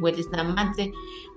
[0.00, 0.92] welis namansi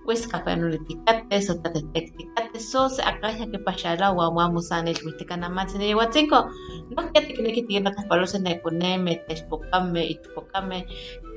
[0.06, 5.78] pues kapano litikate so tatetektikate so se akaya que pachara wa wa musane el namansi
[5.78, 6.50] ni yawatzinko
[6.95, 10.86] no que te tiene que tiene las palos en econeme, te espocame y tupocame,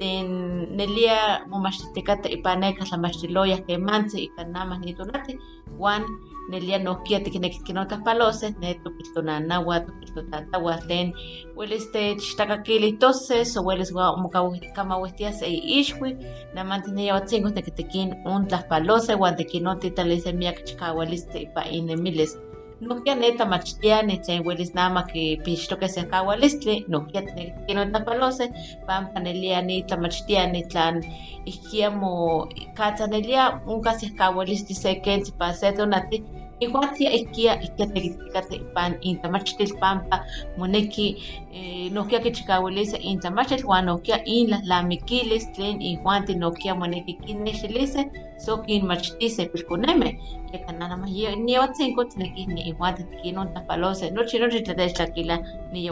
[0.01, 5.39] en nelia mumashtikate y panecas la machiloya que manse y canamas ni tunate,
[5.77, 6.05] Juan
[6.51, 10.47] nelia no kia te tiene que no tas palose, ne tu pitona nawa, tu pitona
[10.53, 11.13] tawa ten,
[11.57, 16.17] hueles te chitakakili toses, o hueles westias e ishwi,
[16.55, 21.47] na mantine ya watsingo te que te kin un te kinoti talese miak chikawaliste y
[21.55, 22.37] pa inemiles.
[22.81, 27.23] Nokia neta machtiani tlen welis nama que pixtoke se kawalistli, nokia
[27.67, 28.51] tino tapalose,
[28.87, 31.01] pampanelia ni tlamachtiani tlan
[31.47, 36.23] ihkia mo katzanelia unka se kawalistli se kensi pa se donati,
[36.61, 40.25] iguatia ihkia ihkia tekitikate pan intamachtil pampa
[40.57, 41.07] moneki
[41.53, 49.47] eh, nokia kichikawilise intamachtil wan nokia in lamikilis tlen iguanti nokia moneki kinexilise so kinmachtise
[49.47, 50.19] pilkuneme
[50.67, 55.39] kanana ma ni watsinko tineki ni iguanti kinon tapalose nochi nochi tlatechtlakila
[55.73, 55.91] ni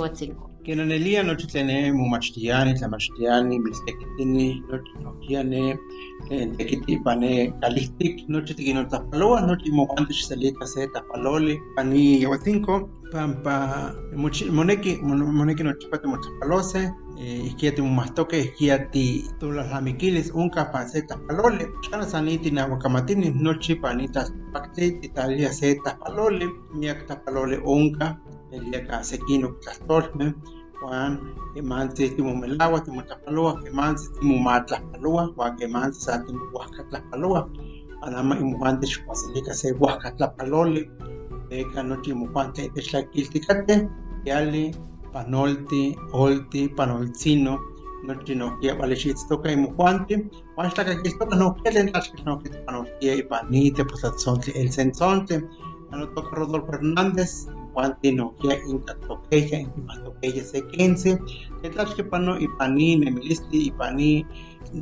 [0.64, 5.76] Que en el día noche tiene mumachtiani, tlamachtiani, miltekitini, noche nokiane,
[6.56, 15.00] tekiti pane kalistik, noche tikino tapaloa, noche moguantes salita se tapaloli, pani yawatinko, pampa moneki
[15.02, 17.82] moneki noche pate mochapalose, izquiati
[19.40, 25.52] todas las amiquiles, unca pan se tapalole, chana saniti na wakamatini, noche panitas pakte, italia
[25.52, 28.16] se tapalole, miak tapalole unca,
[28.52, 30.34] el ka sekino tlastorme,
[30.80, 36.24] Juan, que manse timo melagua, timo tapaloa, que manse timo matlapaloa, Juan que manse sa
[36.24, 37.48] timo huascatlapaloa,
[38.02, 40.90] Anama y muante chuasilica se huascatlapalole,
[41.48, 43.88] Deca no timo juante de tlaquilticate,
[44.24, 44.74] Yali,
[45.12, 47.60] panolti, olti, panolcino,
[48.04, 48.96] no tino que vale
[49.28, 53.22] toca y mujuante, Juan está que toca no quieren las que no que panoltia y
[53.22, 54.02] panite, pues
[54.54, 55.44] el sensonte,
[55.92, 61.18] no toca Rodolfo Hernández, Juanti nokia inka toqueya, inka toqueya se quince,
[61.62, 64.26] tetlachke pano y paní nemilisti y paní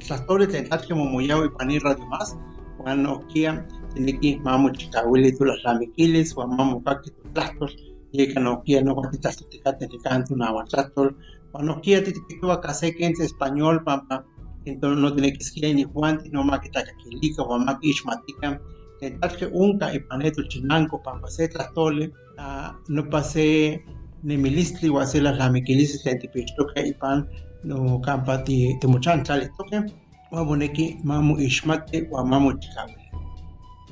[0.01, 2.37] tlastore tetlachke momoyao y paní radio más,
[2.79, 7.77] Juan nokia tiniki mamu chikawili tu las lamiquiles, Juan mamu kaki tu tlastos,
[8.13, 11.15] yeka nokia no guatitas tu ticate ni canto na guatlastol,
[11.53, 14.25] Juan titikitua case quince español, pampa,
[14.65, 18.61] entonces no tiene que escribir ni Juan, no ma que tacaquilica, Juan ma que ishmatica,
[19.01, 23.85] tetlachke unka y paneto chinanco, pampa se tlastole, Uh, no pasé
[24.23, 27.29] nemilistli hacer las lamiquilisis de tipichtoque y pan
[27.63, 29.93] no campa ti te muchan chale toque
[30.31, 32.97] o moneki mamu ishmate o mamu chikawe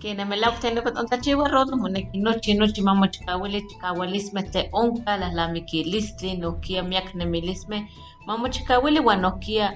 [0.01, 4.71] que na mela utendo con onta chiwa rodo moneki nochi nochi mamo chikawili chikawilisme te
[4.73, 7.89] onka las lamikilistli no kia miak nemilisme
[8.27, 9.75] mamo chikawili wa no kia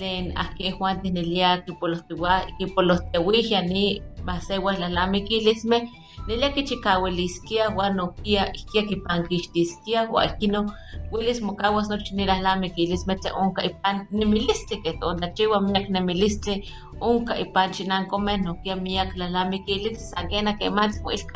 [0.00, 2.02] len ahi juan tinelia que por los
[2.58, 3.62] que por los tehuija
[4.20, 5.90] ni baseguas las lamiquilisme
[6.26, 8.52] Nelia que chikaweliskia wa nokia
[10.10, 10.66] wa kino
[11.10, 15.88] wilis mokawas no chinera lame que les mete onka ipan nemiliste que onda chiwa miak
[15.88, 16.62] nemiliste
[17.00, 19.14] onka ipan chinan come nokia miak
[19.66, 21.26] que les sagena que más pues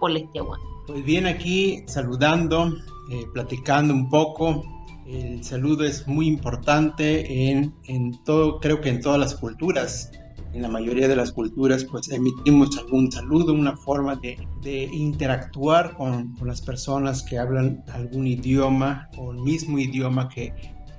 [0.00, 0.58] politewa.
[0.86, 2.72] Pues bien aquí saludando
[3.12, 4.64] eh, platicando un poco.
[5.06, 10.10] El saludo es muy importante en, en todo, creo que en todas las culturas
[10.52, 15.96] en la mayoría de las culturas pues emitimos algún saludo, una forma de, de interactuar
[15.96, 20.52] con, con, las personas que hablan algún idioma o el mismo idioma que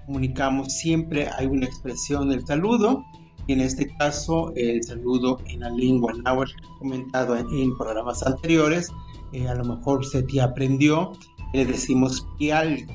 [0.05, 0.73] comunicamos.
[0.73, 3.03] Siempre hay una expresión del saludo
[3.47, 8.89] y en este caso el saludo en la lengua náhuatl comentado en, programas anteriores.
[9.33, 11.13] Eh, a lo mejor usted ya aprendió,
[11.53, 12.85] le decimos pial.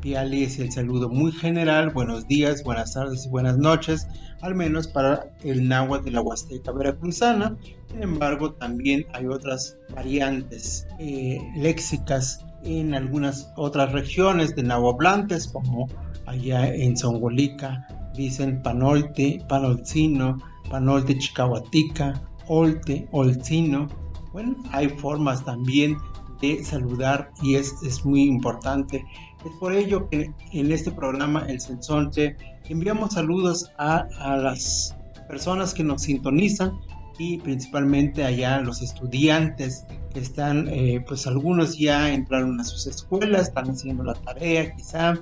[0.00, 4.08] Piali es el saludo muy general, buenos días, buenas tardes buenas noches
[4.42, 7.56] al menos para el náhuatl de la Huasteca Veracruzana.
[7.88, 15.88] Sin embargo, también hay otras variantes eh, léxicas en algunas otras regiones de nahuablantes, como
[16.26, 20.38] allá en Zongolica, dicen panolte, panolcino,
[20.70, 23.88] panolte chicahuatica, olte, olcino.
[24.32, 25.96] Bueno, hay formas también
[26.40, 29.04] de saludar y es, es muy importante.
[29.44, 32.36] Es por ello que en este programa El Sensonte
[32.68, 34.06] enviamos saludos a,
[34.36, 34.96] las
[35.28, 36.72] personas que nos sintonizan
[37.18, 43.48] y principalmente allá los estudiantes que están, eh, pues algunos ya entraron a sus escuelas,
[43.48, 45.14] están haciendo la tarea, quizá,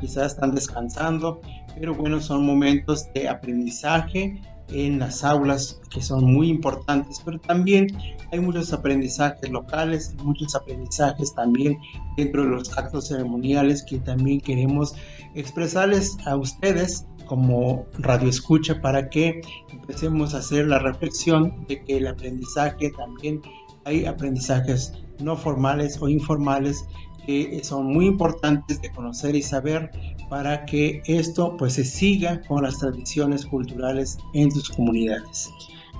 [0.00, 1.40] quizá están descansando,
[1.78, 4.40] pero bueno, son momentos de aprendizaje
[4.70, 7.86] en las aulas que son muy importantes, pero también
[8.32, 11.78] hay muchos aprendizajes locales, muchos aprendizajes también
[12.16, 14.94] dentro de los actos ceremoniales que también queremos
[15.34, 19.40] expresarles a ustedes como radio escucha para que
[19.70, 23.42] empecemos a hacer la reflexión de que el aprendizaje también
[23.84, 26.84] hay aprendizajes no formales o informales
[27.26, 29.90] que son muy importantes de conocer y saber
[30.30, 35.50] para que esto pues se siga con las tradiciones culturales en sus comunidades.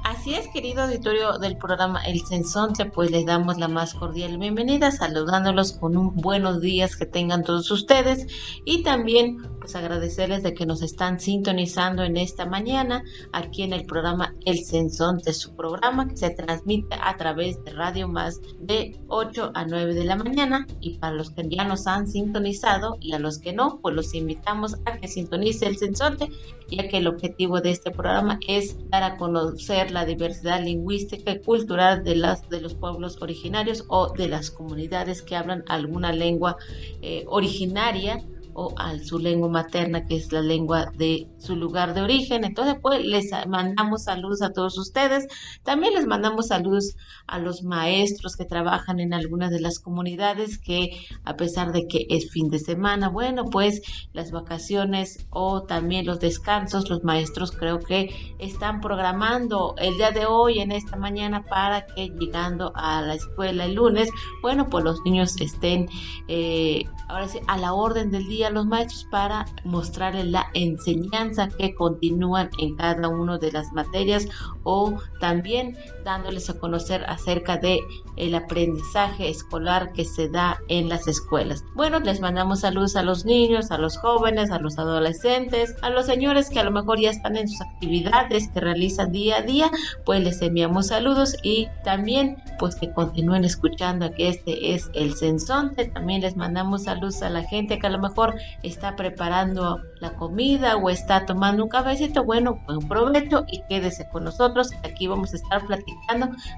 [0.08, 4.92] Así es, querido auditorio del programa El Sensonte, pues les damos la más cordial bienvenida,
[4.92, 8.28] saludándolos con un buenos días que tengan todos ustedes.
[8.64, 13.84] Y también pues agradecerles de que nos están sintonizando en esta mañana aquí en el
[13.84, 19.50] programa El Sensonte, su programa que se transmite a través de Radio Más de 8
[19.54, 20.68] a 9 de la mañana.
[20.80, 24.14] Y para los que ya nos han sintonizado y a los que no, pues los
[24.14, 26.30] invitamos a que sintonice El Sensonte,
[26.70, 31.40] ya que el objetivo de este programa es dar a conocer la diversidad lingüística y
[31.40, 36.58] cultural de, las, de los pueblos originarios o de las comunidades que hablan alguna lengua
[37.00, 38.22] eh, originaria
[38.52, 42.44] o a su lengua materna, que es la lengua de su lugar de origen.
[42.44, 45.26] Entonces, pues les mandamos saludos a todos ustedes.
[45.62, 46.96] También les mandamos saludos
[47.26, 50.90] a los maestros que trabajan en algunas de las comunidades que
[51.24, 53.82] a pesar de que es fin de semana, bueno, pues
[54.12, 60.26] las vacaciones o también los descansos, los maestros creo que están programando el día de
[60.26, 64.10] hoy, en esta mañana, para que llegando a la escuela el lunes,
[64.42, 65.88] bueno, pues los niños estén
[66.28, 71.74] eh, ahora sí a la orden del día los maestros para mostrarles la enseñanza que
[71.74, 74.26] continúan en cada una de las materias
[74.62, 77.80] o también dándoles a conocer acerca de
[78.16, 81.64] el aprendizaje escolar que se da en las escuelas.
[81.74, 86.06] Bueno, les mandamos saludos a los niños, a los jóvenes, a los adolescentes, a los
[86.06, 89.70] señores que a lo mejor ya están en sus actividades que realizan día a día,
[90.04, 95.86] pues les enviamos saludos y también pues que continúen escuchando que este es el Sensonte.
[95.86, 100.76] También les mandamos saludos a la gente que a lo mejor está preparando la comida
[100.76, 102.22] o está tomando un cafecito.
[102.22, 104.70] Bueno, buen provecho y quédese con nosotros.
[104.84, 105.95] Aquí vamos a estar platicando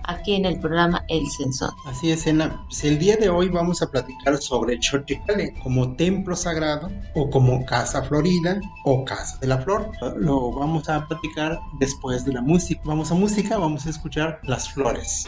[0.04, 1.76] aquí en el programa El Sensonte.
[1.86, 2.64] Así es, Ena.
[2.82, 8.02] El día de hoy vamos a platicar sobre Xochicale como templo sagrado o como casa
[8.02, 9.90] florida o casa de la flor.
[10.16, 12.80] Lo vamos a platicar después de la música.
[12.84, 15.26] Vamos a música, vamos a escuchar las flores.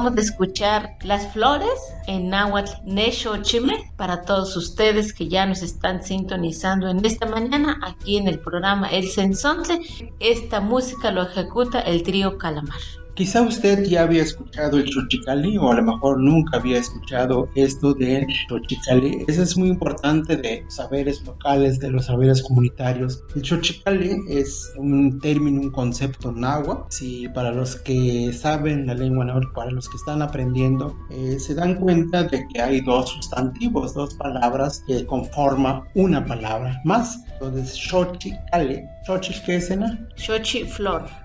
[0.00, 5.60] Acabamos de escuchar Las Flores en Nahuatl Nesho Chime para todos ustedes que ya nos
[5.60, 9.78] están sintonizando en esta mañana aquí en el programa El Sensonte.
[10.18, 12.80] Esta música lo ejecuta el trío Calamar.
[13.20, 17.92] Quizá usted ya había escuchado el Xochicali o a lo mejor nunca había escuchado esto
[17.92, 19.26] del Xochicali.
[19.28, 23.22] Eso es muy importante de los saberes locales, de los saberes comunitarios.
[23.36, 26.84] El Xochicali es un término, un concepto náhuatl.
[26.88, 31.54] Si para los que saben la lengua náhuatl, para los que están aprendiendo, eh, se
[31.54, 37.22] dan cuenta de que hay dos sustantivos, dos palabras que conforman una palabra más.
[37.34, 38.82] Entonces, Xochicali.
[39.06, 39.70] Xochitl, ¿qué es?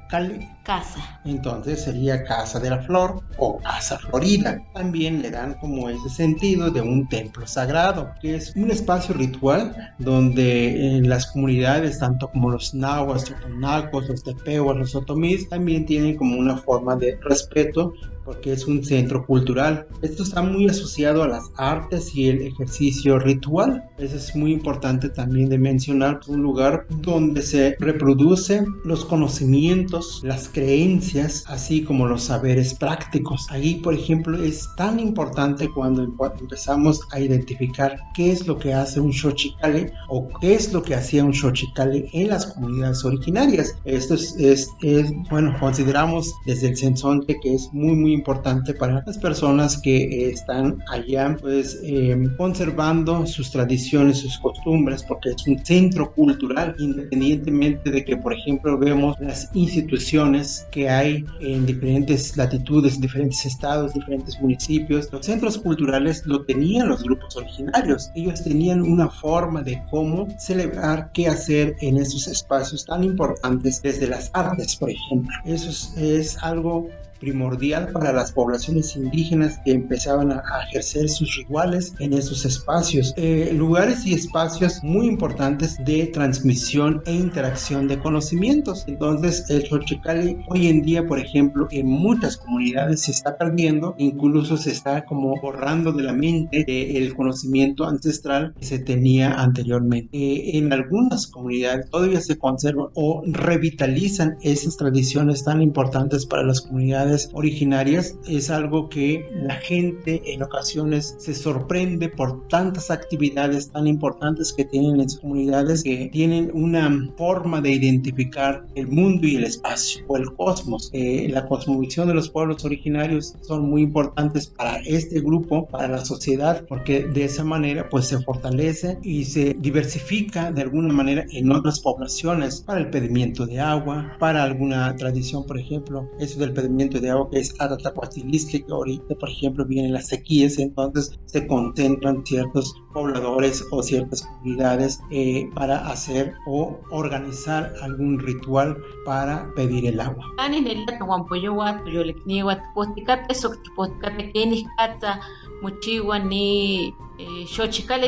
[0.09, 1.19] Cali, casa.
[1.25, 4.61] entonces sería Casa de la Flor o Casa Florida.
[4.73, 9.93] También le dan como ese sentido de un templo sagrado, que es un espacio ritual
[9.97, 15.85] donde en las comunidades, tanto como los nahuas, los tonacos, los tepehuas, los otomís, también
[15.85, 17.93] tienen como una forma de respeto
[18.25, 19.87] porque es un centro cultural.
[20.01, 23.83] Esto está muy asociado a las artes y el ejercicio ritual.
[23.97, 30.49] Eso es muy importante también de mencionar, un lugar donde se reproducen los conocimientos, las
[30.49, 33.47] creencias, así como los saberes prácticos.
[33.49, 38.99] Ahí, por ejemplo, es tan importante cuando empezamos a identificar qué es lo que hace
[38.99, 43.77] un xochicale o qué es lo que hacía un xochicale en las comunidades originarias.
[43.85, 49.03] Esto es, es, es bueno, consideramos desde el Sensonte que es muy, muy importante para
[49.05, 55.47] las personas que eh, están allá, pues eh, conservando sus tradiciones, sus costumbres, porque es
[55.47, 62.35] un centro cultural, independientemente de que, por ejemplo, vemos las instituciones que hay en diferentes
[62.37, 65.09] latitudes, diferentes estados, diferentes municipios.
[65.11, 68.11] Los centros culturales lo tenían los grupos originarios.
[68.15, 74.07] Ellos tenían una forma de cómo celebrar, qué hacer en esos espacios tan importantes, desde
[74.07, 75.33] las artes, por ejemplo.
[75.45, 81.35] Eso es, es algo primordial para las poblaciones indígenas que empezaban a, a ejercer sus
[81.37, 83.13] rituales en esos espacios.
[83.17, 88.83] Eh, lugares y espacios muy importantes de transmisión e interacción de conocimientos.
[88.87, 94.57] Entonces, el Xochicali hoy en día, por ejemplo, en muchas comunidades se está perdiendo, incluso
[94.57, 100.09] se está como borrando de la mente el conocimiento ancestral que se tenía anteriormente.
[100.11, 106.61] Eh, en algunas comunidades todavía se conservan o revitalizan esas tradiciones tan importantes para las
[106.61, 113.87] comunidades originarias es algo que la gente en ocasiones se sorprende por tantas actividades tan
[113.87, 119.35] importantes que tienen en sus comunidades que tienen una forma de identificar el mundo y
[119.35, 120.89] el espacio o el cosmos.
[120.93, 126.05] Eh, la cosmovisión de los pueblos originarios son muy importantes para este grupo, para la
[126.05, 131.51] sociedad, porque de esa manera pues se fortalece y se diversifica de alguna manera en
[131.51, 136.94] otras poblaciones para el pedimiento de agua, para alguna tradición, por ejemplo, eso del pedimiento
[136.99, 142.25] de agua que es Atatacuatilisque, que ahorita, por ejemplo, vienen las sequías, entonces se concentran
[142.25, 149.99] ciertos pobladores o ciertas comunidades eh, para hacer o organizar algún ritual para pedir el
[149.99, 150.25] agua.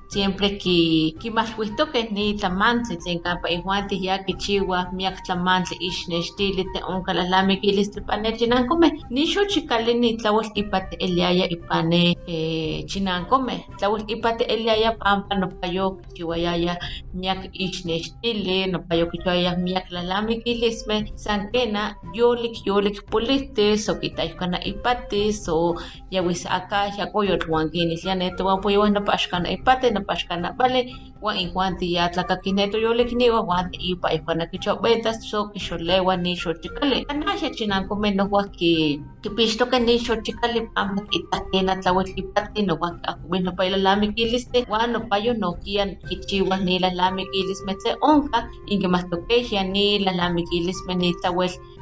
[0.09, 7.13] siempre ki kimalhuistokeh ni tlamantli tlen kampa ihuan ya kichiwa miak tlamantli ixnextili te onka
[7.13, 14.93] lalamikilis pane chinankomeh ni xochikali ni tlawal ipati eliaya ipane eh, chinankomeh tlawal ipati eliaya
[14.93, 16.79] pampa nopayo kichiwayaya
[17.21, 21.83] miak ixnextili nopayo kichiwayaya miak lalamikilismeh san kena
[22.19, 25.75] yolik yolik pulihtis o kitayuhkana ipatis o
[26.15, 30.81] yawis akah yakoyotl wan kinilya neto poyowah nopa axkana ipati nopa axkana vale
[31.25, 38.15] wan ihuan tiyatlakaki neto yolikniwa wan ipa ihkana kichobetas so kixolewa ni xochikali anahya chinankomeh
[38.19, 45.33] nohua ki kipixtokeh ni xochikali pampa kitahkena tlawatl ipati nohua kiahkowih nopa ilalamikilistin wan nopayo
[45.35, 48.39] nohkia kichiwah ni lalamikilismeh tlen onka
[48.73, 49.63] inkimahtokehya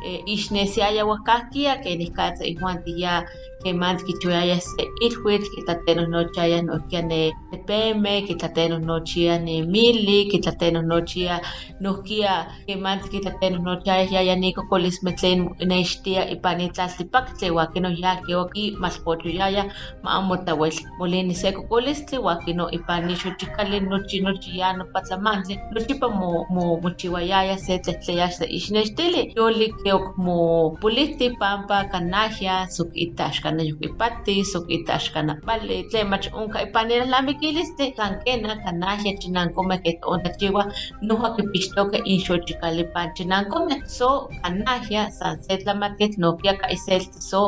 [0.05, 3.25] ni lalamikilismeh ni tlawel eh, ixnesiaya wahkahkia kenihkatza ihuan tiya
[3.65, 11.41] keman kichiwayaya se ilhuitl kitlatenohnochiaya nohkia ne tepemeh kitlatenohnochia ne mili kitlatenohnochia
[11.81, 19.73] nohkia keman kitlatenohnochiaya ni kokolismeh tlen nextia ipan itlaltipaktli ua kino ya kioki malpochoyaya
[20.03, 25.59] ma amo tlawel molini se kokolistli ua kino ipan nixochikali nochi nochi ya nopa tlamantli
[25.73, 30.39] nochipa mo mo mochiwayaya se tlehtleyax de ixnextili yolik keok mo
[30.83, 36.91] pulihti pampa kanahya sok ita axkana yokipati sok ita axkana vale tlen mach onka ipan
[36.91, 40.63] ilalamikilistin san kena kanahya chinankomeh ket ontachiwa
[41.07, 44.09] nohua kipixtokeh inxochikali pan chinankomeh so
[44.43, 47.41] kanahya san se tlamatketl nohkia ka iselti so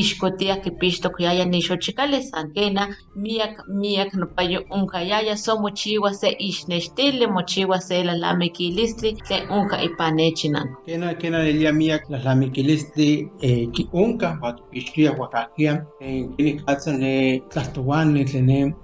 [0.00, 2.82] ixkotia kipixtokyaya nixochikali san kena
[3.22, 10.32] miak miak nopayo onkayaya so mochiwa se ixnextili mochiwa se lalamikilisli tlen onka ipan ne
[10.38, 10.82] chinanko.
[10.86, 11.38] Kena kena
[11.76, 18.46] elia miak tlalamikilisli eh, ki onka wa kipixtoya oaxaquia eh, kini katza ne tlahtowani tlen
[18.46, 18.74] ne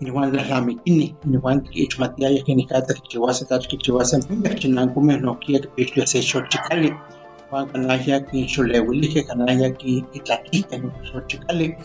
[0.00, 6.92] inihuan tlalamiquini inihuan kiixmatiaya kini katza kichiuase tlach kichiuase miak chinankomeh nohkia kipixtoya se xochikali
[7.52, 11.76] Juan kanahya kinxoleuilihkeh kanahya kitlatlihkeh xochikali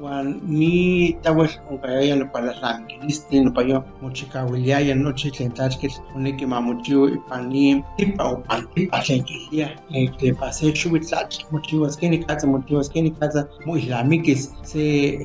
[0.00, 7.84] Juan ni tlawel onkayaya nopa tlalamikilistin nopayo mochikawiliaya nochi tlen tlachkitl moneki mamochiwa ipan ni
[7.96, 9.68] tipa o pantipa tlen kilia
[10.16, 14.82] tlen pa se xiuitl tlach mochiwas keni katza mochiwas keni katza moihlamikis se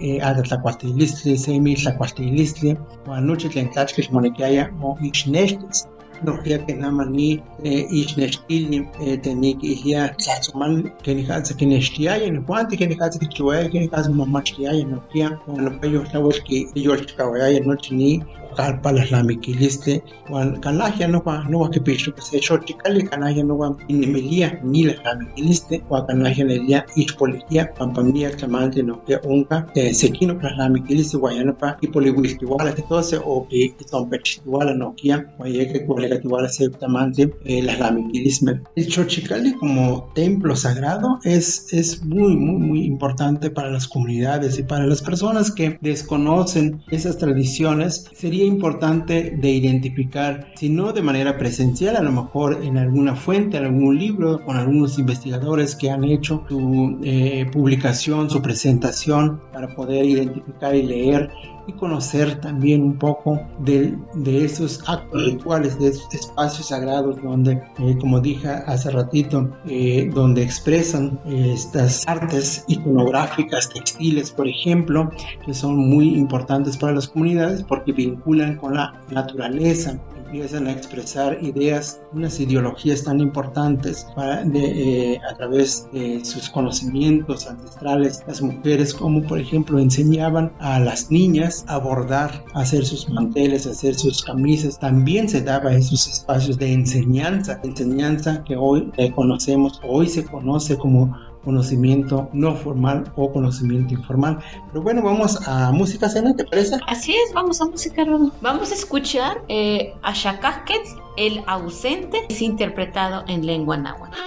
[0.07, 2.75] eh, atatlakualtilistli se miltlakualtilistli
[3.07, 5.87] Juan nochi tlen tlachkitl monekiaya moixnextis
[6.23, 14.09] nohkia ke nama ni eh, ixnextili eh, tenikihia tlatzomani kenikatza kinextiaya nihuanti kenikatza kichiuaya kenikatza
[14.09, 18.23] momachtiaya nohkia uan nopayo tlawel kiyolchikawayaya nochi ni
[18.57, 26.05] kalpa tlalamikilistle uan kanahya nohua nohua kipixtoka se xochikali kanahya nohua inemilia ni tlalamikilistle uan
[26.07, 29.57] kanahya nelia ixpolihkia pampa miak tlamantli nohkia onka
[30.01, 37.23] sekinok tlalamikilistle uan ya nopa kipoliuiltiuala kitose o kitzonpechtiuala nohkia uan yeka kiualikatiuala se tlamantli
[37.45, 43.87] eh, tlalamikilismeh el xochicali como templo sagrado es, es muy, muy, muy importante para las
[43.87, 48.05] comunidades y para las personas que desconocen esas tradiciones.
[48.13, 53.57] Sería importante de identificar, si no de manera presencial, a lo mejor en alguna fuente,
[53.57, 59.75] en algún libro, con algunos investigadores que han hecho su eh, publicación, su presentación, para
[59.75, 61.29] poder identificar y leer
[61.67, 67.61] y conocer también un poco de, de esos actos rituales, de esos espacios sagrados donde,
[67.79, 75.11] eh, como dije hace ratito, eh, donde expresan eh, estas artes iconográficas, textiles, por ejemplo,
[75.45, 81.37] que son muy importantes para las comunidades porque vinculan con la naturaleza, empiezan a expresar
[81.41, 88.23] ideas, unas ideologías tan importantes para, de, eh, a través de sus conocimientos ancestrales.
[88.27, 93.67] Las mujeres, como por ejemplo, enseñaban a las niñas a bordar, a hacer sus manteles,
[93.67, 94.79] a hacer sus camisas.
[94.79, 101.15] También se daba esos espacios de enseñanza, enseñanza que hoy conocemos, hoy se conoce como
[101.45, 104.39] conocimiento no formal o conocimiento informal.
[104.67, 106.77] Pero bueno, vamos a música cena, ¿te parece?
[106.87, 108.31] Así es, vamos a música, Rodo.
[108.41, 110.81] Vamos a escuchar eh, a Shakasket,
[111.15, 114.17] el ausente, es interpretado en lengua náhuatl.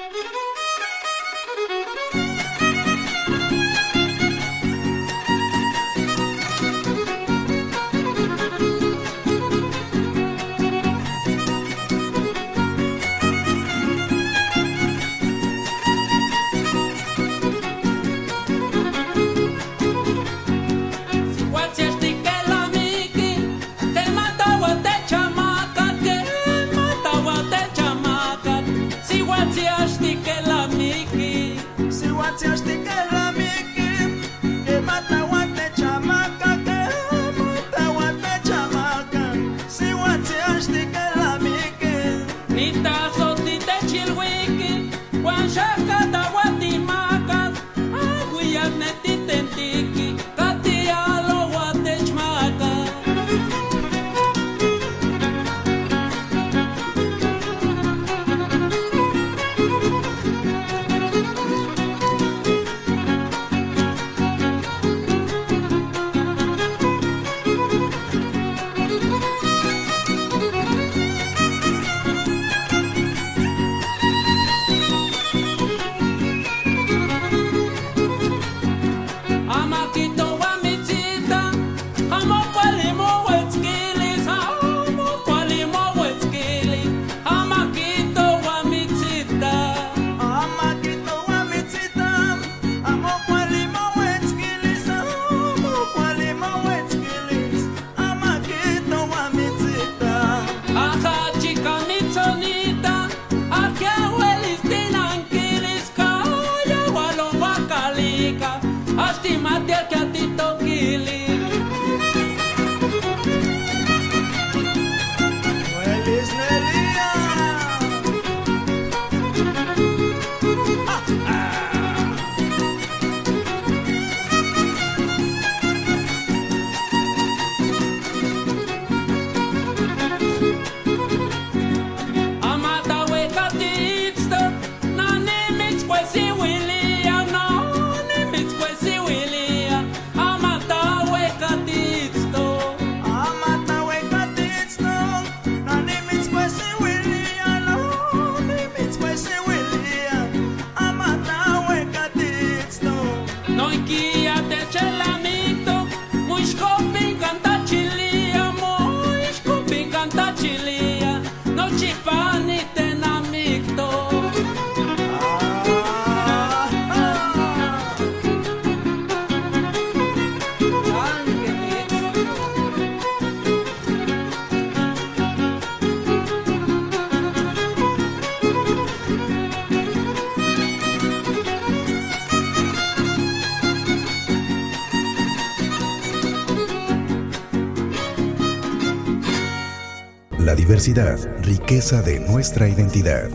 [190.55, 193.29] Diversidad, riqueza de nuestra identidad.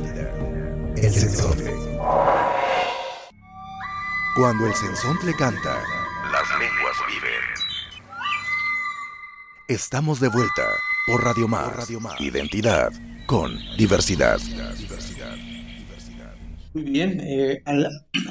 [0.98, 1.74] El sensontle.
[4.36, 5.82] Cuando el sensontle canta,
[6.32, 7.44] las lenguas viven.
[9.68, 10.64] Estamos de vuelta
[11.06, 11.90] por Radio Más.
[12.20, 12.92] Identidad
[13.26, 14.40] con diversidad.
[16.74, 17.62] Muy bien, eh,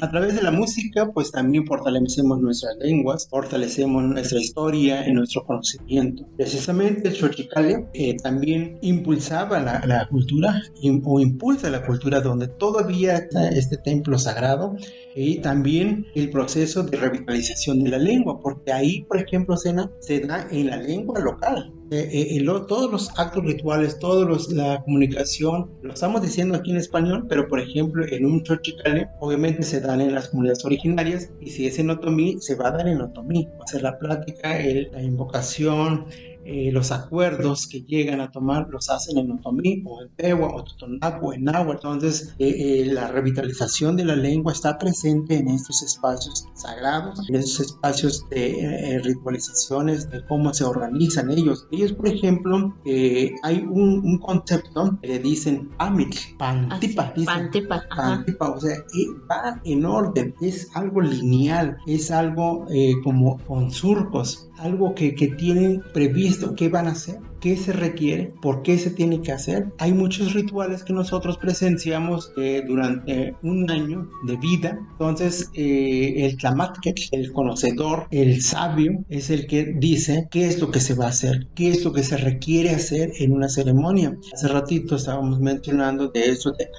[0.01, 5.45] a, través de la música pues también fortalecemos nuestras lenguas, fortalecemos nuestra historia y nuestro
[5.45, 6.27] conocimiento.
[6.35, 10.61] Precisamente el Xochicale eh, también impulsaba la, cultura
[11.05, 14.75] o impulsa la cultura donde todavía está este templo sagrado
[15.15, 20.19] y también el proceso de revitalización de la lengua, porque ahí, por ejemplo, Sena, se
[20.19, 21.71] da en la lengua local.
[21.93, 27.27] Eh, eh, todos los actos rituales, toda la comunicación, lo estamos diciendo aquí en español,
[27.29, 31.67] pero por ejemplo en un chochicale obviamente se dan en las comunidades originarias y si
[31.67, 33.47] es en otomí, se va a dar en otomí.
[33.59, 34.57] Va a ser la plática,
[34.91, 36.07] la invocación,
[36.45, 40.63] eh, los acuerdos que llegan a tomar los hacen en Otomí o en Pewa o
[40.63, 41.87] Totonaco o en Náhuatl.
[41.87, 47.35] Entonces, eh, eh, la revitalización de la lengua está presente en estos espacios sagrados, en
[47.35, 51.67] estos espacios de ritualizaciones, de cómo se organizan ellos.
[51.71, 52.75] Ellos, por ejemplo,
[53.43, 57.13] hay un, concepto que le dicen Amit, Pantipa.
[57.13, 57.83] pantipa.
[57.95, 58.77] Pantipa, o sea,
[59.29, 62.65] va en orden, es algo lineal, es algo
[63.03, 68.33] como con surcos, algo que, que tienen previsto qué van a hacer qué se requiere,
[68.41, 69.67] por qué se tiene que hacer.
[69.77, 74.79] Hay muchos rituales que nosotros presenciamos eh, durante un año de vida.
[74.93, 80.71] Entonces, eh, el Tlamatket, el conocedor, el sabio, es el que dice qué es lo
[80.71, 84.17] que se va a hacer, qué es lo que se requiere hacer en una ceremonia.
[84.31, 86.69] Hace ratito estábamos mencionando de eso de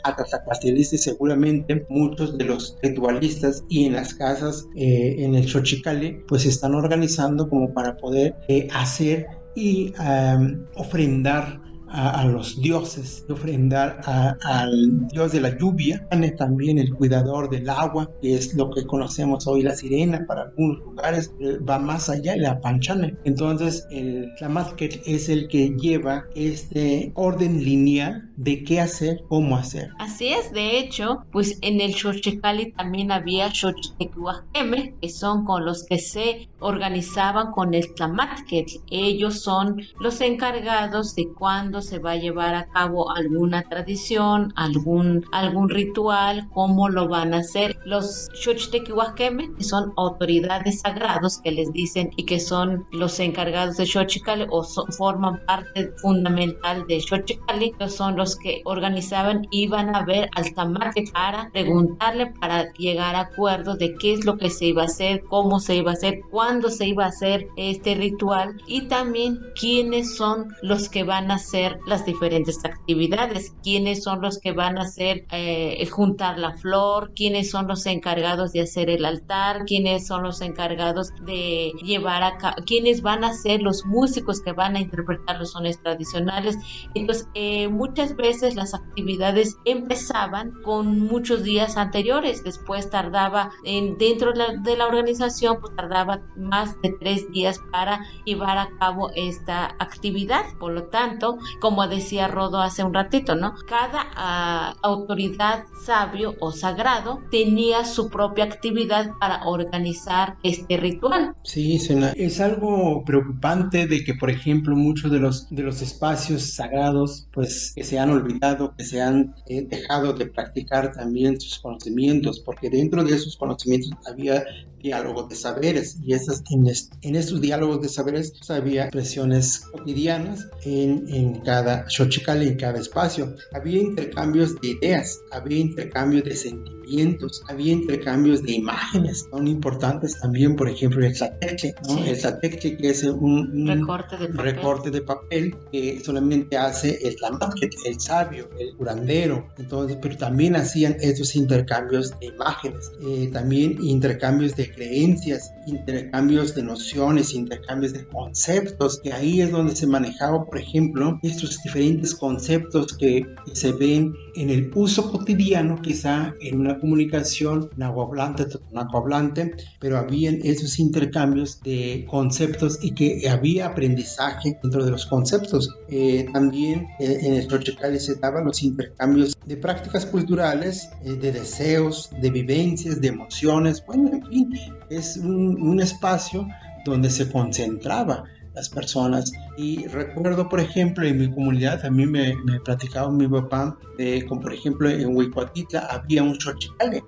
[0.64, 6.46] y seguramente muchos de los ritualistas y en las casas eh, en el Xochicale pues
[6.46, 8.34] están organizando como para poder
[8.72, 11.63] hacer y um, ofrendar
[11.94, 14.00] a, los dioses, ofrendar
[14.42, 19.46] al dios de la lluvia, también el cuidador del agua, que es lo que conocemos
[19.46, 23.12] hoy la sirena para algunos lugares, eh, va más allá de la panchana.
[23.24, 29.90] Entonces el Tlamatket es el que lleva este orden lineal de qué hacer, cómo hacer.
[29.98, 35.85] Así es, de hecho, pues en el Xochicali también había Xochitecuajeme, que son con los
[35.85, 38.66] que se organizaban con el Tlamatket.
[38.90, 45.25] Ellos son los encargados de cuando se va a llevar a cabo alguna tradición, algún,
[45.33, 47.77] algún ritual, cómo lo van a hacer.
[47.85, 53.87] Los Xochitequihuasqueme, que son autoridades sagrados que les dicen y que son los encargados de
[53.87, 54.64] Xochicali o
[54.99, 61.05] forman parte fundamental de Xochicali, que son los que organizaban, iban a ver al tamate
[61.12, 65.23] para preguntarle, para llegar a acuerdo de qué es lo que se iba a hacer,
[65.29, 70.16] cómo se iba a hacer, cuándo se iba a hacer este ritual y también quiénes
[70.16, 74.82] son los que van a hacer las diferentes actividades, quiénes son los que van a
[74.82, 80.22] hacer eh, juntar la flor, quiénes son los encargados de hacer el altar, quiénes son
[80.22, 84.80] los encargados de llevar a cabo, quiénes van a ser los músicos que van a
[84.80, 86.56] interpretar los sones tradicionales.
[86.94, 94.32] Entonces, eh, muchas veces las actividades empezaban con muchos días anteriores, después tardaba en, dentro
[94.32, 99.10] de la, de la organización, pues tardaba más de tres días para llevar a cabo
[99.14, 100.44] esta actividad.
[100.58, 103.54] Por lo tanto, como decía Rodo hace un ratito, ¿no?
[103.68, 111.34] Cada ah, autoridad sabio o sagrado tenía su propia actividad para organizar este ritual.
[111.42, 111.78] Sí,
[112.16, 117.72] es algo preocupante de que, por ejemplo, muchos de los, de los espacios sagrados, pues,
[117.74, 122.70] que se han olvidado, que se han eh, dejado de practicar también sus conocimientos, porque
[122.70, 124.44] dentro de esos conocimientos había
[124.85, 125.97] diálogos de saberes.
[126.05, 126.66] Y esas, en,
[127.03, 132.79] en estos diálogos de saberes pues, había expresiones cotidianas en, en cada xochicali, en cada
[132.79, 133.35] espacio.
[133.53, 140.55] Había intercambios de ideas, había intercambios de sentimientos, había intercambios de imágenes, son importantes también,
[140.55, 142.05] por ejemplo, el tlateche, ¿no?
[142.05, 147.70] El tlateche que es un, recorte, de recorte, de papel que solamente hace el tlamatque,
[147.87, 154.55] el sabio, el curandero, entonces, pero también hacían estos intercambios de imágenes, eh, también intercambios
[154.57, 160.58] de creencias, intercambios de nociones, intercambios de conceptos, que ahí es donde se manejaba, por
[160.58, 167.70] ejemplo, estos diferentes conceptos que se ven en el uso cotidiano, quizá en una comunicación
[167.76, 175.06] nahuablante, nahuablante, pero habían esos intercambios de conceptos y que había aprendizaje dentro de los
[175.06, 175.74] conceptos.
[175.88, 181.32] Eh, también eh, en el Xochicali se daban los intercambios de prácticas culturales, eh, de
[181.32, 184.53] deseos, de vivencias, de emociones, bueno, en fin,
[184.90, 186.46] es un, un espacio
[186.84, 189.32] donde se concentraba las personas.
[189.56, 194.24] Y recuerdo, por ejemplo, en mi comunidad, a mí me, me platicaba mi papá, de,
[194.26, 197.02] como por ejemplo en Huicuatitla había un xochicale,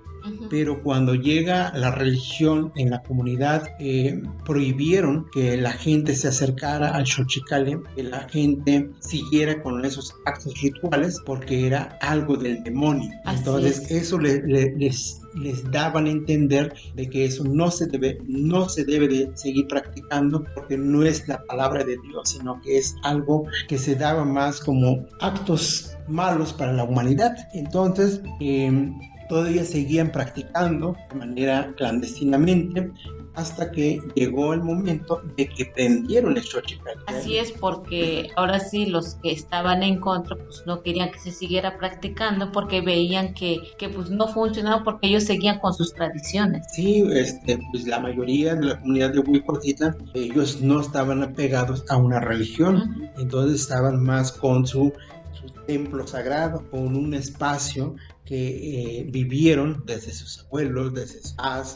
[0.49, 6.89] pero cuando llega la religión en la comunidad, eh, prohibieron que la gente se acercara
[6.89, 13.09] al xochicale, que la gente siguiera con esos actos rituales, porque era algo del demonio.
[13.25, 18.83] Entonces, eso les les daban a entender de que eso no se debe, no se
[18.85, 23.45] debe de seguir practicando porque no es la palabra de Dios, sino que es algo
[23.67, 27.35] que se daba más como actos malos para la humanidad.
[27.53, 28.91] Entonces, eh,
[29.29, 32.91] todavía seguían practicando de manera clandestinamente
[33.37, 36.99] hasta que llegó el momento de que prendieron el Xochicali.
[37.05, 41.31] Así es, porque ahora sí los que estaban en contra pues no querían que se
[41.31, 46.65] siguiera practicando porque veían que, que pues no funcionaba porque ellos seguían con sus tradiciones.
[46.73, 51.97] Sí, este, pues la mayoría de la comunidad de Huicortita, ellos no estaban apegados a
[51.97, 54.91] una religión, entonces estaban más con su,
[55.39, 57.95] su templo sagrado, con un espacio
[58.27, 61.35] que eh, vivieron desde sus abuelos, desde sus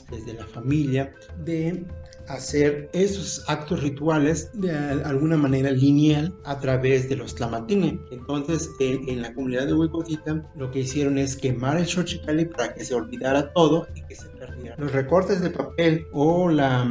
[0.10, 1.86] desde la familia, de
[2.28, 8.00] hacer esos actos rituales de alguna manera lineal a través de los tlamatines.
[8.12, 12.84] Entonces, en, la comunidad de Huicotita, lo que hicieron es quemar el Xochicali para que
[12.84, 14.76] se olvidara todo y que se perdiera.
[14.78, 16.88] Los recortes de papel o la,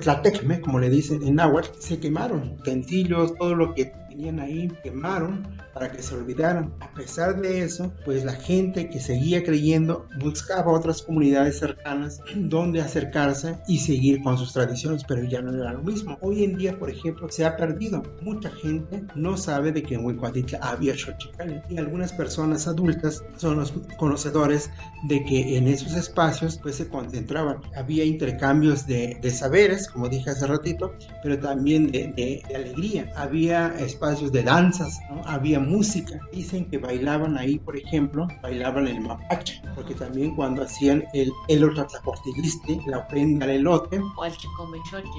[0.00, 2.56] tlatecme, como le dicen en náhuatl, se quemaron.
[2.60, 6.72] Utensilios, todo lo que tenían ahí, quemaron para que se olvidaran.
[6.80, 12.80] A pesar de eso, pues la gente que seguía creyendo buscaba otras comunidades cercanas donde
[12.80, 16.16] acercarse y seguir con sus tradiciones, pero ya no era lo mismo.
[16.22, 18.02] Hoy en día, por ejemplo, se ha perdido.
[18.22, 23.58] Mucha gente no sabe de que en Huicuatitla había Xochicali y algunas personas adultas son
[23.58, 24.70] los conocedores
[25.08, 27.58] de que en esos espacios pues se concentraban.
[27.76, 33.12] Había intercambios de, de saberes, como dije hace ratito, pero también de, de, de alegría.
[33.14, 35.20] Había espacios de danzas, ¿no?
[35.26, 36.20] había música.
[36.32, 42.80] Dicen que bailaban ahí, por ejemplo, bailaban el mapache, porque también cuando hacían el elotlatlaportiliste,
[42.86, 44.32] la ofrenda al elote, o el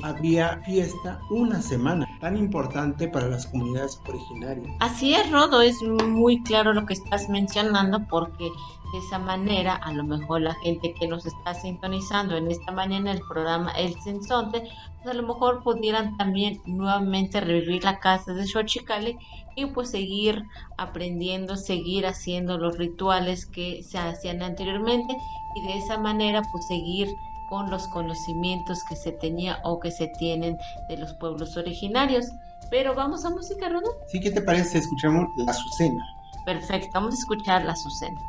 [0.04, 4.74] había fiesta una semana, tan importante para las comunidades originarias.
[4.80, 8.50] Así es, Rodo, es muy claro lo que estás mencionando porque
[8.92, 13.12] de esa manera, a lo mejor la gente que nos está sintonizando en esta mañana
[13.12, 14.64] el programa El Sensonte,
[15.04, 19.18] pues a lo mejor pudieran también nuevamente revivir la casa de Xochicali
[19.56, 20.44] y pues seguir
[20.78, 25.18] aprendiendo, seguir haciendo los rituales que se hacían anteriormente
[25.56, 27.10] y de esa manera pues seguir
[27.50, 30.58] con los conocimientos que se tenía o que se tienen
[30.90, 32.26] de los pueblos originarios.
[32.70, 33.90] Pero vamos a música, Rodo.
[34.08, 34.78] Sí, ¿qué te parece?
[34.78, 36.06] Escuchamos la Azucena.
[36.46, 38.20] Perfecto, vamos a escuchar la Azucena.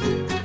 [0.00, 0.37] Bye.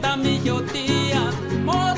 [0.00, 1.32] τα μυγιωτία,
[1.64, 1.92] μόνο.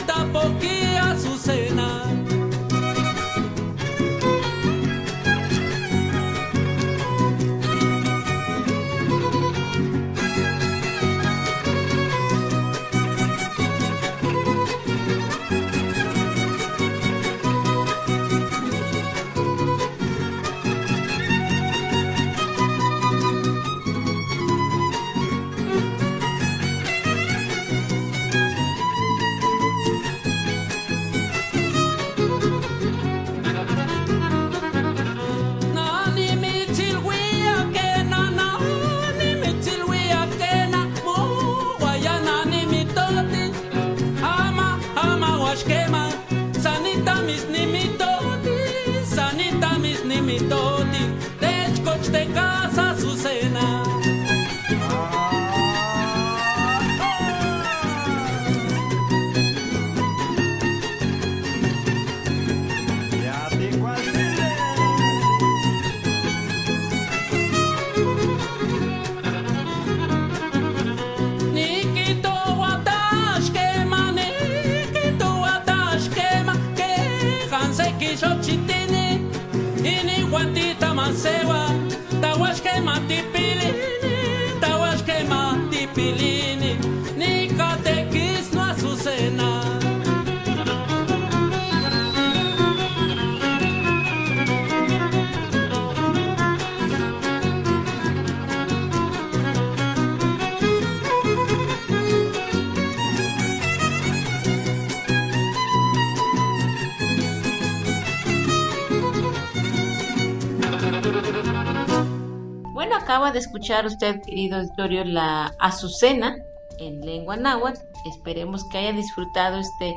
[113.04, 116.38] Acaba de escuchar usted, querido auditorio, la Azucena
[116.78, 117.82] en lengua náhuatl.
[118.06, 119.94] Esperemos que haya disfrutado este,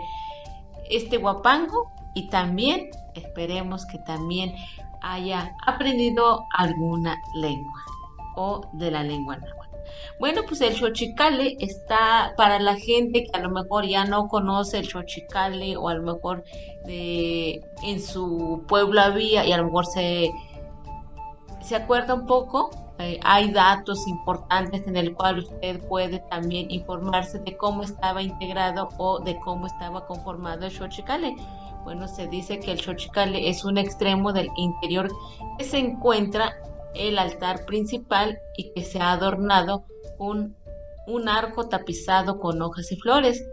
[0.89, 4.53] este guapango y también esperemos que también
[5.01, 7.81] haya aprendido alguna lengua
[8.35, 9.77] o de la lengua náhuatl.
[10.19, 14.79] Bueno, pues el xochicale está para la gente que a lo mejor ya no conoce
[14.79, 16.43] el xochicale o a lo mejor
[16.85, 20.29] de, en su pueblo había y a lo mejor se,
[21.67, 27.39] se acuerda un poco eh, hay datos importantes en el cual usted puede también informarse
[27.39, 31.35] de cómo estaba integrado o de cómo estaba conformado el Xochicale.
[31.83, 35.11] Bueno, se dice que el Xochicale es un extremo del interior
[35.57, 36.55] que se encuentra
[36.95, 39.85] el altar principal y que se ha adornado
[40.17, 40.55] un,
[41.05, 43.45] un arco tapizado con hojas y flores.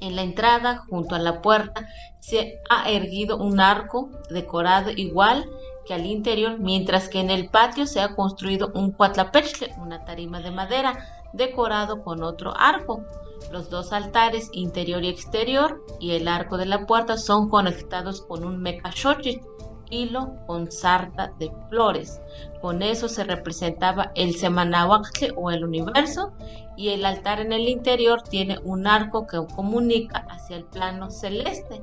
[0.00, 1.88] En la entrada, junto a la puerta,
[2.20, 5.44] se ha erguido un arco decorado igual
[5.86, 10.40] que al interior, mientras que en el patio se ha construido un cuatlapechle, una tarima
[10.40, 13.04] de madera, decorado con otro arco.
[13.50, 18.44] Los dos altares, interior y exterior, y el arco de la puerta son conectados con
[18.44, 19.42] un mecachochit,
[19.90, 22.20] hilo con sarta de flores.
[22.60, 26.32] Con eso se representaba el semanahuacle o el universo,
[26.76, 31.82] y el altar en el interior tiene un arco que comunica hacia el plano celeste.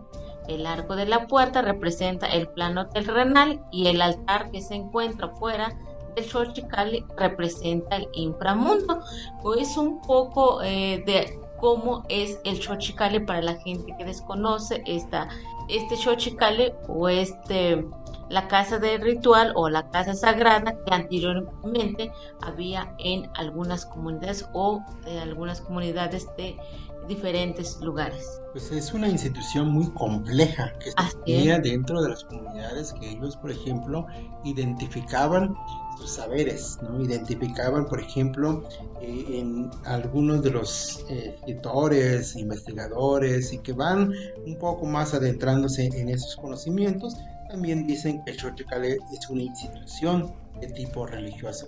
[0.49, 5.29] El arco de la puerta representa el plano terrenal y el altar que se encuentra
[5.29, 5.77] fuera
[6.15, 8.99] del Xochicali representa el inframundo.
[9.43, 15.29] Pues un poco eh, de cómo es el Xochicali para la gente que desconoce esta,
[15.67, 17.85] este Xochicali o este
[18.29, 24.83] la casa de ritual o la casa sagrada que anteriormente había en algunas comunidades o
[25.04, 26.56] de algunas comunidades de
[27.08, 28.39] diferentes lugares.
[28.52, 30.91] Pues es una institución muy compleja que
[31.25, 34.06] tenía dentro de las comunidades que ellos, por ejemplo,
[34.43, 35.56] identificaban
[35.97, 37.02] sus saberes, ¿no?
[37.02, 38.63] Identificaban, por ejemplo,
[39.02, 44.13] eh, en algunos de los eh, escritores, investigadores y que van
[44.45, 47.15] un poco más adentrándose en esos conocimientos,
[47.50, 51.67] también dicen que el Xochicale es una institución de tipo religioso.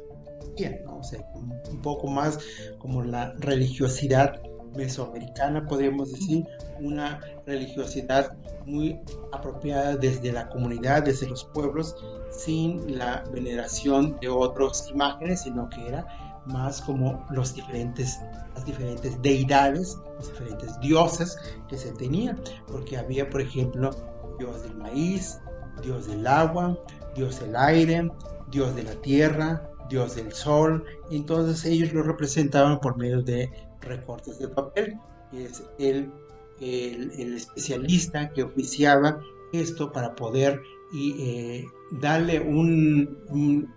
[0.57, 0.97] Bien, ¿no?
[0.97, 2.37] O sea, un poco más
[2.77, 4.41] como la religiosidad
[4.75, 6.45] mesoamericana, podemos decir,
[6.79, 8.99] una religiosidad muy
[9.31, 11.95] apropiada desde la comunidad, desde los pueblos,
[12.31, 16.05] sin la veneración de otras imágenes, sino que era
[16.45, 18.19] más como los diferentes,
[18.55, 23.91] las diferentes deidades, los diferentes dioses que se tenían, porque había, por ejemplo,
[24.39, 25.39] dios del maíz,
[25.83, 26.77] dios del agua,
[27.15, 28.09] dios del aire,
[28.49, 34.39] dios de la tierra, dios del sol, entonces ellos lo representaban por medio de recortes
[34.39, 34.97] de papel,
[35.33, 36.11] es el,
[36.59, 39.21] el, especialista que oficiaba
[39.53, 40.61] esto para poder
[40.93, 43.73] eh, darle un,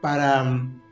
[0.00, 0.82] para mm,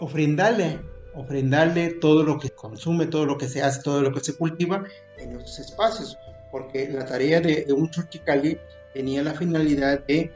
[0.00, 0.80] ofrendarle,
[1.14, 4.84] ofrendarle todo lo que consume, todo lo que se hace, todo lo que se cultiva
[5.18, 6.16] en esos espacios,
[6.50, 8.58] porque la tarea de, un Chochicali
[8.94, 10.32] tenía la finalidad de,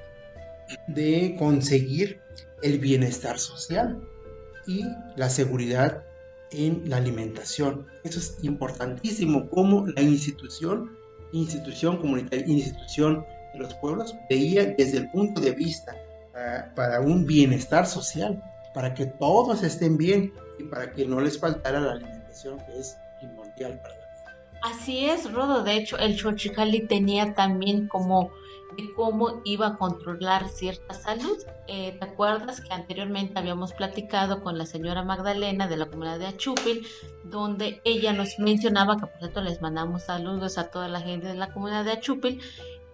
[0.87, 2.21] de conseguir
[2.63, 4.01] el bienestar social
[4.67, 4.85] y
[5.17, 6.03] la seguridad
[6.51, 7.87] en la alimentación.
[8.05, 10.97] Eso es importantísimo, como la institución,
[11.33, 15.97] institución comunitaria, institución de los pueblos, veía desde el punto de vista
[16.35, 18.43] ah, para un bienestar social,
[18.73, 22.97] para que todos estén bien y para que no les faltara la alimentación que es
[23.19, 24.05] primordial para la.
[24.65, 25.63] Así es, Rodo.
[25.63, 28.31] De hecho, el Xochicali tenía también como
[28.77, 31.37] de cómo iba a controlar cierta salud.
[31.67, 36.27] Eh, ¿Te acuerdas que anteriormente habíamos platicado con la señora Magdalena de la comunidad de
[36.27, 36.87] Achupil,
[37.25, 41.35] donde ella nos mencionaba, que por cierto les mandamos saludos a toda la gente de
[41.35, 42.41] la comunidad de Achupil,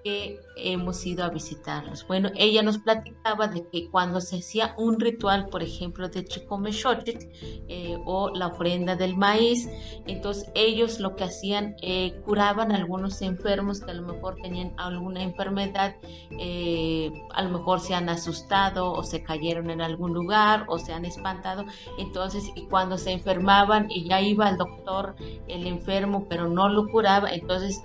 [0.02, 2.06] que hemos ido a visitarlos.
[2.06, 6.72] Bueno, ella nos platicaba de que cuando se hacía un ritual, por ejemplo, de Chicome
[6.72, 7.26] Xochitl,
[7.68, 9.68] eh, o la ofrenda del maíz,
[10.06, 15.22] entonces ellos lo que hacían, eh, curaban algunos enfermos que a lo mejor tenían alguna
[15.22, 15.96] enfermedad,
[16.38, 20.92] eh, a lo mejor se han asustado o se cayeron en algún lugar o se
[20.92, 21.64] han espantado.
[21.98, 25.14] Entonces, y cuando se enfermaban y ya iba al doctor
[25.48, 27.80] el enfermo, pero no lo curaba, entonces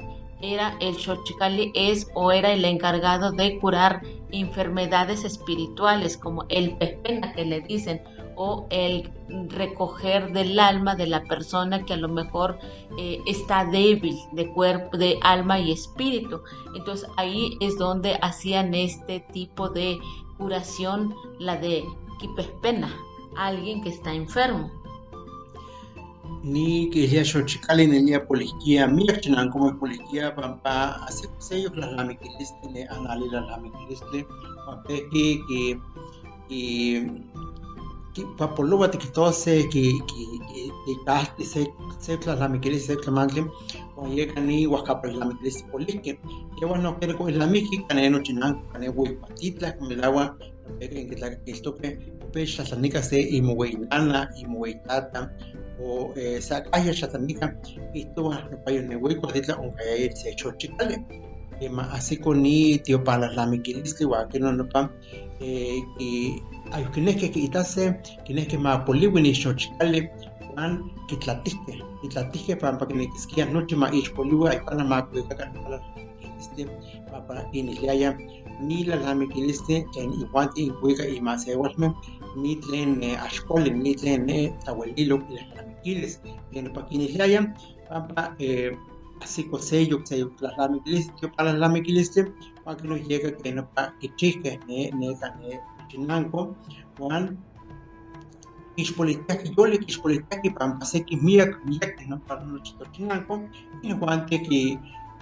[0.53, 7.33] era el Xochicali es o era el encargado de curar enfermedades espirituales como el pespena
[7.33, 8.01] que le dicen
[8.35, 9.11] o el
[9.49, 12.59] recoger del alma de la persona que a lo mejor
[12.97, 16.41] eh, está débil de cuerpo, de alma y espíritu.
[16.75, 19.97] Entonces ahí es donde hacían este tipo de
[20.37, 21.83] curación, la de
[22.19, 22.93] quipespena,
[23.37, 24.69] alguien que está enfermo.
[26.43, 32.87] Ni que ya xochicali ni ya policía mirchinan como policía pampa hace ellos la lamiquiliste
[32.89, 34.27] anali la lamiquiliste
[34.65, 35.79] pampa que que
[36.49, 37.11] que
[38.13, 43.47] que papoluba te quitose que que que que caste se se la lamiquiliste se mangle
[43.95, 46.19] o llega ni huascapa la lamiquiliste polique
[46.57, 50.37] que bueno que con la miki caneno chinan cane huey patitla con el agua
[50.79, 55.31] en que la que esto que pecha de y mugueinana y mugueitata
[55.79, 57.55] o eh, sa kaya shatanika
[57.93, 60.99] ito wa payo ne wei ko ditla on kaya se chochikale
[61.61, 64.91] e ma así con ni tío para la mikilisli wa que no no pa
[65.39, 66.35] eh, y
[66.75, 70.11] ayo que que que itase que que ma poliwi ni chochikale
[70.57, 71.73] wan que tlatiste
[72.03, 75.47] y tlatiste para pa que ne kiskia noche ma ich poliwi ay para ko ka
[75.63, 75.79] para
[76.39, 76.67] este
[77.11, 78.11] pa para iniliaya
[78.61, 81.93] ni la la mikiliste en iguanti iguica y más igualme
[82.35, 86.21] ni tlen eh, ashkoli ni tlen eh, tawelilo y las lamiquiles
[86.51, 87.53] en paquinislaya
[87.89, 88.77] pampa eh,
[89.21, 92.11] así cosello que se las lamiquiles que para las lamiquiles
[92.63, 95.07] para que nos llega que no pa que chique ne ne
[95.39, 96.55] ne chinanco
[96.97, 97.37] juan.
[98.75, 102.59] Kixpolitaki yoli kixpolitaki pampa seki miak miak no para no
[102.91, 103.47] chinanco
[103.81, 104.77] y juante que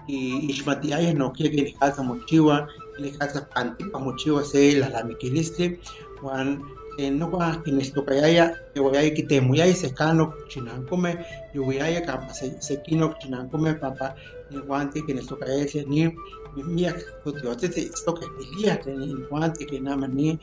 [0.07, 0.13] que
[0.49, 2.67] ixmatiaya no quiere que casa mochiwa
[2.99, 5.79] le casa pantipa mochiwa se la lamiquiliste
[6.19, 6.61] juan
[6.97, 10.35] eh, no va que nuestro kayaya que voy a que te muy ahí se cano
[10.47, 11.17] chinancome
[11.53, 14.15] yo voy a capa se se kino chinancome papá
[14.51, 16.13] el guante que nuestro kayaya se ni
[16.55, 20.39] mía que te esto que pelea el guante que nada ni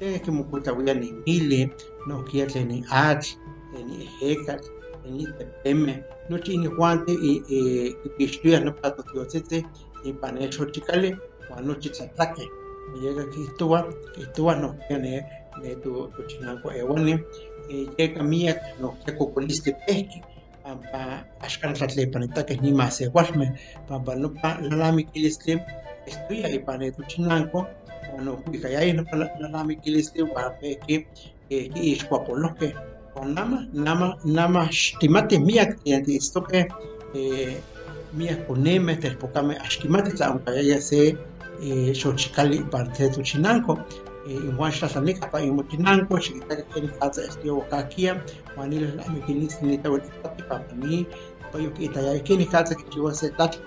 [0.00, 1.74] eh, que me cuenta voy a ni mile
[2.06, 3.36] no quiere ni ach
[3.74, 4.62] ni hecat
[5.04, 7.42] ni tepeme no tiene guante y
[8.16, 9.54] que estudia no pato que
[10.04, 12.48] y para eso chicale cuando chitlaque
[12.94, 17.14] llega aquí estuvo estuvo no ne ne tu tu chinanco ewani
[17.96, 20.20] llega mía no que cocoliste pesqui
[20.92, 23.46] pa ashkan tlatle panita que ni más igualme
[23.88, 25.52] pa pa no pa la lami kiliste
[26.06, 27.66] estoy ahí pa ne tu chinanco
[28.24, 31.06] no cuica ya no pa la lami kiliste pa pe que
[31.48, 32.74] que ish guapolo que
[33.14, 36.68] con nama nama nama estimate mía que esto que
[38.12, 41.16] mía poneme te espocame ashtimate la aunque ya se
[41.94, 42.58] xochicali
[44.24, 48.24] parte tu chinanco igual ya sale capa y muchinanco chiquita que ni casa estio caquia
[48.56, 51.06] manila la mi kilis ni ta wati papi papa ni
[51.52, 53.58] pa yo que ita ya que ni casa que yo hace tachi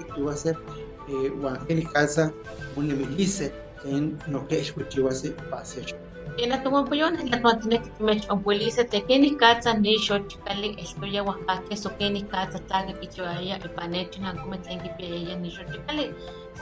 [6.38, 11.76] yo yo Ena tumapuyon la tuatine kimech abuelisa te keni katsa ni xochikali estoy Oaxaca
[11.76, 16.14] so keni katsa taga kichoaya ipanechi na kumetlengi pia ni xochikali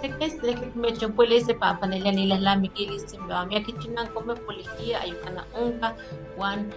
[0.01, 3.45] se que es de que me chupule ese pa panela ni las la mikilis simba
[3.45, 5.95] mi akichinan come policía ayukana unka
[6.38, 6.72] wan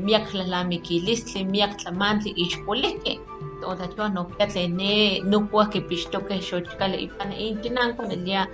[0.00, 3.20] miak la la mikilis miak tlamantli ich polike
[3.64, 8.24] oda chua no kiatle ne no kwa que pisto que xochikali ipana intinan con el
[8.24, 8.48] día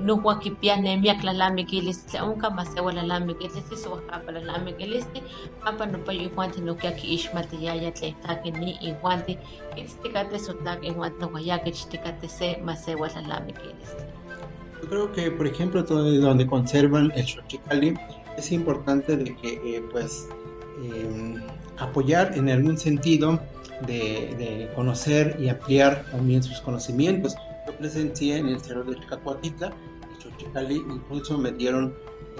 [0.00, 0.16] no
[0.82, 1.50] ne miak la
[2.50, 5.06] mase wala la la la mikilis
[5.64, 6.76] papa no no
[7.60, 7.80] ya
[8.60, 9.38] ni iguante
[9.74, 13.94] kistikate so tak iguante no ya que chitikate se mase wala la mikilis
[14.82, 17.94] Yo creo que, por ejemplo, donde conservan el xochicali,
[18.36, 20.28] es importante de que, eh, pues,
[20.82, 21.36] eh,
[21.78, 23.38] apoyar en algún sentido
[23.86, 27.36] de, conocer y ampliar también sus conocimientos.
[27.82, 29.72] Presencié en el Cerro de Chicacuatitla,
[30.14, 31.92] el xochicali, incluso me dieron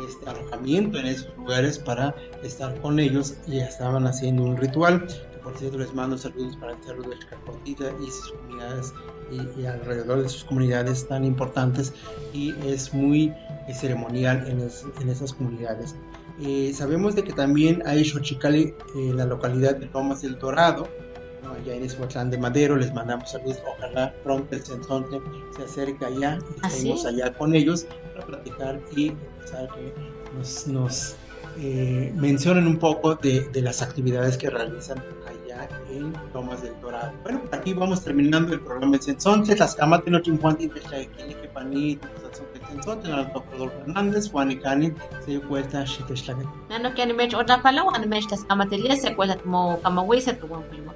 [0.08, 2.14] este alojamiento en esos lugares para
[2.44, 5.04] estar con ellos y estaban haciendo un ritual.
[5.42, 8.94] Por cierto, les mando saludos para el Cerro de Chicacuatitla y sus comunidades
[9.32, 11.92] y, y, alrededor de sus comunidades tan importantes
[12.32, 13.34] y es muy
[13.66, 15.96] eh, ceremonial en, es, en, esas comunidades.
[16.40, 20.88] Eh, sabemos de que también hay Xochicali en la localidad de Lomas del Dorado,
[21.42, 21.52] ¿no?
[21.52, 25.20] allá en Eshuatlán de Madero, les mandamos saludos, ojalá pronto el Cenzonte
[25.56, 29.92] se acerque allá y estemos allá con ellos para platicar y empezar que
[30.36, 31.16] nos, nos
[31.58, 37.12] eh, mencionen un poco de, de las actividades que realizan allá en Lomas del Dorado.
[37.22, 40.20] Bueno, aquí vamos terminando el programa de Sensonte, las camas de de
[42.72, 44.92] el doctor Rodolfo Hernández, Juan y Cani,
[45.24, 46.46] se dio cuenta, Shiteshlaget.
[46.68, 50.92] Nano que animech otra palabra, animech las camatelías, se cuela como camahuisa, tu buen primo.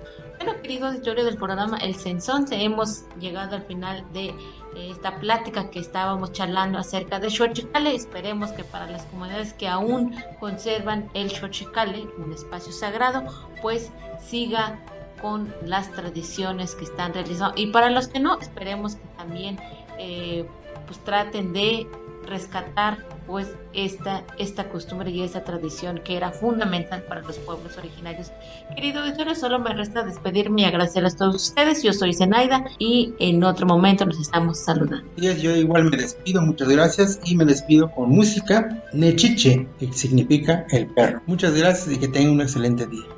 [0.46, 4.32] Bueno, queridos del programa El Sensonte, hemos llegado al final de
[4.76, 7.92] esta plática que estábamos charlando acerca de Xochicale.
[7.96, 13.24] Esperemos que para las comunidades que aún conservan el Xochicale, un espacio sagrado,
[13.60, 13.90] pues
[14.24, 14.78] siga
[15.20, 17.60] con las tradiciones que están realizando.
[17.60, 19.58] Y para los que no, esperemos que también
[19.98, 20.46] eh,
[20.86, 21.88] pues traten de
[22.24, 28.30] rescatar pues esta, esta costumbre y esta tradición que era fundamental para los pueblos originarios.
[28.74, 31.82] Querido auditorio, solo me resta despedirme y agradecerles a todos ustedes.
[31.82, 35.06] Yo soy Zenaida y en otro momento nos estamos saludando.
[35.16, 40.86] Yo igual me despido, muchas gracias y me despido con música Nechiche, que significa el
[40.88, 41.22] perro.
[41.26, 43.15] Muchas gracias y que tengan un excelente día.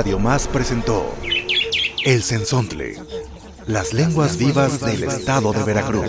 [0.00, 1.14] Radio Más presentó
[2.06, 2.96] El Cenzontle,
[3.66, 6.06] las lenguas vivas del estado de Veracruz.